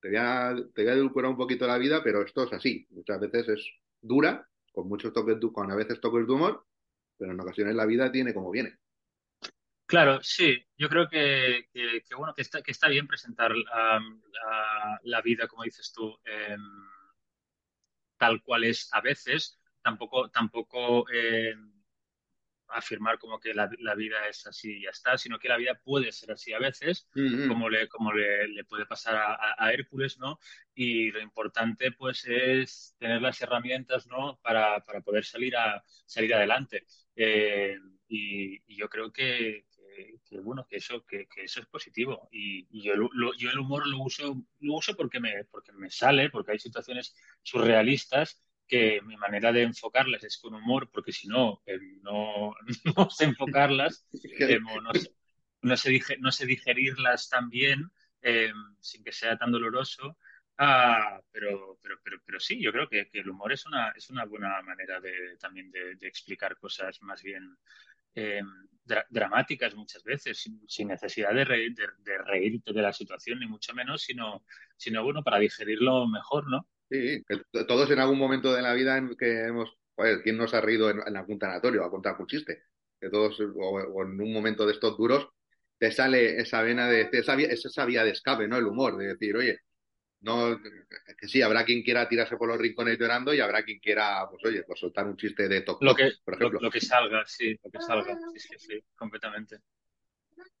te 0.00 0.08
voy, 0.08 0.16
a, 0.18 0.54
te 0.74 0.82
voy 0.82 0.90
a 0.90 0.94
edulcorar 0.94 1.30
un 1.30 1.36
poquito 1.36 1.66
la 1.66 1.78
vida, 1.78 2.02
pero 2.02 2.22
esto 2.22 2.44
es 2.44 2.52
así. 2.52 2.86
Muchas 2.90 3.20
veces 3.20 3.48
es 3.48 3.70
dura, 4.00 4.48
con 4.72 4.88
muchos 4.88 5.12
toques, 5.12 5.36
con 5.52 5.70
a 5.70 5.74
veces 5.74 6.00
toques 6.00 6.26
de 6.26 6.32
humor, 6.32 6.66
pero 7.18 7.32
en 7.32 7.40
ocasiones 7.40 7.74
la 7.74 7.86
vida 7.86 8.10
tiene 8.10 8.34
como 8.34 8.50
viene. 8.50 8.78
Claro, 9.86 10.20
sí, 10.22 10.64
yo 10.78 10.88
creo 10.88 11.08
que, 11.08 11.68
que, 11.72 12.14
bueno, 12.16 12.32
que 12.32 12.42
está, 12.42 12.62
que 12.62 12.70
está 12.70 12.88
bien 12.88 13.08
presentar 13.08 13.52
la, 13.56 14.00
la, 15.02 15.20
vida, 15.20 15.48
como 15.48 15.64
dices 15.64 15.92
tú, 15.92 16.16
eh, 16.24 16.56
tal 18.16 18.40
cual 18.42 18.64
es 18.64 18.88
a 18.92 19.00
veces, 19.00 19.60
tampoco, 19.82 20.30
tampoco 20.30 21.10
eh, 21.12 21.56
afirmar 22.72 23.18
como 23.18 23.38
que 23.40 23.54
la, 23.54 23.68
la, 23.78 23.94
vida 23.94 24.26
es 24.28 24.46
así 24.46 24.78
y 24.78 24.82
ya 24.84 24.90
está, 24.90 25.18
sino 25.18 25.38
que 25.38 25.48
la 25.48 25.56
vida 25.56 25.74
puede 25.82 26.12
ser 26.12 26.32
así 26.32 26.52
a 26.52 26.58
veces, 26.58 27.08
Mm, 27.16 27.22
mm. 27.22 27.48
como 27.48 27.68
le, 27.68 27.88
como 27.88 28.12
le, 28.12 28.48
le 28.48 28.64
puede 28.64 28.86
pasar 28.86 29.16
a, 29.16 29.34
a- 29.34 29.54
a 29.58 29.72
Hércules, 29.72 30.18
¿no? 30.18 30.38
Y 30.74 31.10
lo 31.10 31.20
importante, 31.20 31.92
pues, 31.92 32.24
es 32.26 32.94
tener 32.98 33.20
las 33.22 33.40
herramientas, 33.42 34.06
¿no? 34.06 34.38
Para, 34.42 34.84
para 34.84 35.00
poder 35.02 35.24
salir, 35.24 35.56
a, 35.56 35.82
salir 36.06 36.34
adelante. 36.34 36.84
Eh, 37.16 37.76
y, 38.08 38.56
y 38.66 38.76
yo 38.76 38.88
creo 38.88 39.12
que, 39.12 39.66
que, 39.70 40.20
que, 40.24 40.40
bueno, 40.40 40.66
que 40.68 40.76
eso, 40.76 41.04
que, 41.06 41.26
que 41.28 41.44
eso 41.44 41.60
es 41.60 41.66
positivo. 41.66 42.28
Y, 42.32 42.66
y 42.70 42.82
yo, 42.84 42.94
lo- 42.96 43.34
yo 43.36 43.50
el 43.50 43.58
humor 43.58 43.86
lo 43.86 43.98
uso, 44.02 44.36
lo 44.60 44.74
uso 44.74 44.94
porque 44.96 45.20
me, 45.20 45.44
porque 45.46 45.72
me 45.72 45.90
sale, 45.90 46.30
porque 46.30 46.52
hay 46.52 46.58
situaciones 46.58 47.14
surrealistas 47.42 48.42
que 48.66 49.00
mi 49.02 49.16
manera 49.16 49.52
de 49.52 49.62
enfocarlas 49.62 50.22
es 50.24 50.38
con 50.38 50.54
humor, 50.54 50.90
porque 50.92 51.12
si 51.12 51.26
no, 51.28 51.60
eh, 51.66 51.78
no, 52.02 52.54
no 52.96 53.10
sé 53.10 53.24
enfocarlas, 53.24 54.06
eh, 54.46 54.58
no, 54.60 54.94
sé, 54.94 55.10
no, 55.62 55.76
sé 55.76 55.90
dige- 55.90 56.18
no 56.20 56.32
sé 56.32 56.46
digerirlas 56.46 57.28
tan 57.28 57.48
bien 57.50 57.90
eh, 58.22 58.52
sin 58.80 59.04
que 59.04 59.12
sea 59.12 59.36
tan 59.38 59.52
doloroso. 59.52 60.16
Ah, 60.62 61.20
pero, 61.32 61.78
pero, 61.82 61.96
pero, 62.04 62.18
pero 62.24 62.38
sí, 62.40 62.62
yo 62.62 62.70
creo 62.72 62.88
que, 62.88 63.08
que 63.10 63.20
el 63.20 63.30
humor 63.30 63.52
es 63.52 63.64
una, 63.66 63.90
es 63.96 64.10
una 64.10 64.26
buena 64.26 64.60
manera 64.62 65.00
de, 65.00 65.36
también 65.40 65.70
de, 65.70 65.94
de 65.96 66.06
explicar 66.06 66.58
cosas 66.58 67.00
más 67.02 67.22
bien 67.22 67.56
eh, 68.14 68.42
dra- 68.84 69.06
dramáticas 69.10 69.74
muchas 69.74 70.02
veces, 70.04 70.38
sin, 70.42 70.60
sin 70.68 70.88
necesidad 70.88 71.34
de, 71.34 71.44
reír, 71.44 71.74
de, 71.74 71.86
de 71.98 72.18
reírte 72.18 72.72
de 72.72 72.82
la 72.82 72.92
situación, 72.92 73.40
ni 73.40 73.46
mucho 73.46 73.74
menos, 73.74 74.02
sino, 74.02 74.44
sino 74.76 75.02
bueno, 75.04 75.22
para 75.22 75.38
digerirlo 75.38 76.06
mejor, 76.08 76.48
¿no? 76.50 76.66
Sí, 76.90 77.22
que 77.28 77.64
todos 77.66 77.90
en 77.90 78.00
algún 78.00 78.18
momento 78.18 78.52
de 78.52 78.62
la 78.62 78.72
vida 78.74 78.98
en 78.98 79.16
que 79.16 79.44
hemos, 79.46 79.70
joder, 80.00 80.22
¿quién 80.22 80.36
nos 80.36 80.54
ha 80.54 80.60
reído 80.60 80.90
en, 80.90 81.00
en 81.06 81.16
algún 81.16 81.38
tanatorio 81.38 81.84
a 81.84 81.90
contar 81.90 82.16
un 82.18 82.26
chiste? 82.26 82.64
Que 83.00 83.10
todos, 83.10 83.38
o, 83.40 83.44
o 83.70 84.02
en 84.02 84.20
un 84.20 84.32
momento 84.32 84.66
de 84.66 84.72
estos 84.72 84.96
duros, 84.96 85.28
te 85.78 85.90
sale 85.92 86.40
esa 86.40 86.62
vena 86.62 86.88
de, 86.88 87.08
esa, 87.12 87.34
vía- 87.36 87.48
es 87.48 87.64
esa 87.64 87.84
vía 87.84 88.04
de 88.04 88.10
escape, 88.10 88.46
¿no? 88.48 88.56
El 88.56 88.66
humor, 88.66 88.96
de 88.96 89.06
decir, 89.08 89.36
oye, 89.36 89.58
no, 90.20 90.58
que 91.18 91.28
sí, 91.28 91.40
habrá 91.42 91.64
quien 91.64 91.82
quiera 91.82 92.08
tirarse 92.08 92.36
por 92.36 92.48
los 92.48 92.58
rincones 92.58 92.98
llorando 92.98 93.32
y 93.32 93.40
habrá 93.40 93.62
quien 93.62 93.78
quiera, 93.78 94.26
pues 94.30 94.44
oye, 94.44 94.62
pues 94.64 94.78
soltar 94.80 95.06
un 95.06 95.16
chiste 95.16 95.48
de 95.48 95.62
toc 95.62 95.82
Lo 95.82 95.94
que, 95.94 96.12
por 96.24 96.34
lo, 96.34 96.40
ejemplo. 96.40 96.60
lo 96.60 96.70
que 96.70 96.80
salga, 96.80 97.24
sí, 97.26 97.58
lo 97.62 97.70
que 97.70 97.80
salga, 97.80 98.18
sí, 98.34 98.40
sí, 98.40 98.58
sí, 98.58 98.84
completamente. 98.96 99.60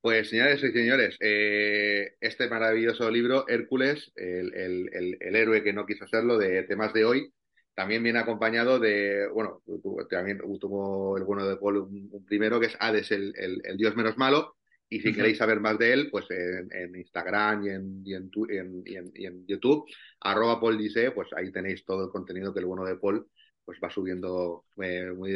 Pues 0.00 0.30
señores 0.30 0.62
y 0.64 0.72
señores, 0.72 1.16
eh, 1.20 2.14
este 2.20 2.48
maravilloso 2.48 3.10
libro, 3.10 3.46
Hércules, 3.48 4.10
el, 4.16 4.54
el, 4.54 4.90
el, 4.94 5.18
el 5.20 5.36
héroe 5.36 5.62
que 5.62 5.74
no 5.74 5.84
quiso 5.84 6.06
serlo, 6.06 6.38
de 6.38 6.62
temas 6.62 6.94
de 6.94 7.04
hoy, 7.04 7.32
también 7.80 8.02
viene 8.02 8.18
acompañado 8.18 8.78
de, 8.78 9.26
bueno, 9.32 9.62
también 10.10 10.38
tuvo 10.60 11.16
el 11.16 11.24
bueno 11.24 11.46
de 11.46 11.56
Paul 11.56 11.78
un, 11.78 12.24
primero, 12.26 12.60
que 12.60 12.66
es 12.66 12.76
Hades, 12.78 13.10
el, 13.10 13.32
el, 13.36 13.62
el 13.64 13.76
dios 13.78 13.96
menos 13.96 14.18
malo, 14.18 14.56
y 14.88 15.00
si 15.00 15.14
queréis 15.14 15.38
saber 15.38 15.60
más 15.60 15.78
de 15.78 15.92
él, 15.94 16.08
pues 16.10 16.26
en, 16.30 16.68
en 16.72 16.96
Instagram 16.96 17.64
y 17.64 17.68
en, 17.70 18.02
y, 18.04 18.14
en, 18.14 18.30
tu- 18.30 18.46
en- 18.50 18.82
y 18.84 18.96
en- 18.96 19.12
y 19.14 19.26
en 19.26 19.46
YouTube, 19.46 19.86
arroba 20.20 20.60
Paul 20.60 20.76
Dice, 20.76 21.10
pues 21.12 21.28
ahí 21.36 21.50
tenéis 21.52 21.84
todo 21.84 22.04
el 22.04 22.10
contenido 22.10 22.52
que 22.52 22.60
el 22.60 22.66
bueno 22.66 22.84
de 22.84 22.96
Paul 22.96 23.26
pues 23.64 23.78
va 23.82 23.88
subiendo 23.90 24.64
eh, 24.82 25.12
muy 25.16 25.32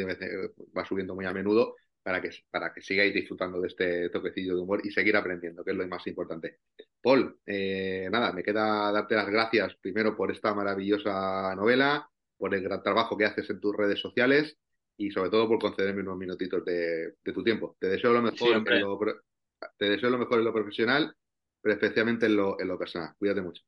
va 0.77 0.85
subiendo 0.85 1.15
muy 1.15 1.25
a 1.25 1.33
menudo 1.33 1.75
para 2.03 2.21
que, 2.21 2.29
para 2.51 2.71
que 2.73 2.81
sigáis 2.81 3.13
disfrutando 3.13 3.59
de 3.61 3.67
este 3.67 4.09
toquecillo 4.09 4.55
de 4.55 4.61
humor 4.61 4.81
y 4.83 4.91
seguir 4.91 5.15
aprendiendo, 5.17 5.63
que 5.63 5.71
es 5.71 5.77
lo 5.77 5.87
más 5.87 6.05
importante. 6.07 6.59
Paul, 7.01 7.39
eh, 7.45 8.07
nada, 8.11 8.31
me 8.33 8.43
queda 8.43 8.91
darte 8.91 9.15
las 9.15 9.29
gracias 9.29 9.75
primero 9.81 10.15
por 10.15 10.31
esta 10.31 10.53
maravillosa 10.53 11.55
novela, 11.55 12.07
por 12.37 12.53
el 12.53 12.63
gran 12.63 12.83
trabajo 12.83 13.17
que 13.17 13.25
haces 13.25 13.49
en 13.49 13.59
tus 13.59 13.75
redes 13.75 13.99
sociales 13.99 14.57
y 14.97 15.11
sobre 15.11 15.29
todo 15.29 15.47
por 15.47 15.59
concederme 15.59 16.01
unos 16.01 16.17
minutitos 16.17 16.63
de, 16.63 17.15
de 17.23 17.33
tu 17.33 17.43
tiempo. 17.43 17.75
Te 17.79 17.87
deseo 17.87 18.13
lo 18.13 18.21
mejor 18.21 18.55
en 18.67 18.81
lo, 18.81 18.99
te 19.77 19.89
deseo 19.89 20.09
lo 20.09 20.17
mejor 20.17 20.39
en 20.39 20.45
lo 20.45 20.53
profesional, 20.53 21.15
pero 21.61 21.73
especialmente 21.73 22.25
en 22.27 22.35
lo, 22.35 22.59
en 22.59 22.67
lo 22.67 22.77
personal. 22.77 23.13
Cuídate 23.17 23.41
mucho. 23.41 23.63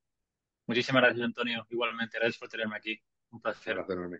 Muchísimas 0.67 1.01
gracias, 1.03 1.25
Antonio. 1.25 1.65
Igualmente, 1.69 2.17
gracias 2.17 2.37
por 2.37 2.49
tenerme 2.49 2.75
aquí. 2.75 3.01
Un 3.31 3.37
Un 3.37 3.41
placer. 3.41 3.77
enorme. 3.89 4.19